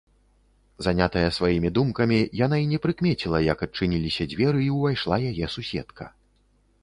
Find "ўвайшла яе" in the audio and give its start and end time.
4.79-5.45